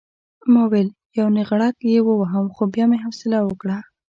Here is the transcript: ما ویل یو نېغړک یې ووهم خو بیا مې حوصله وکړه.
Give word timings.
ما 0.51 0.63
ویل 0.71 0.89
یو 1.17 1.27
نېغړک 1.35 1.75
یې 1.91 1.99
ووهم 2.03 2.45
خو 2.55 2.63
بیا 2.73 2.85
مې 2.89 2.97
حوصله 3.03 3.37
وکړه. 3.43 3.77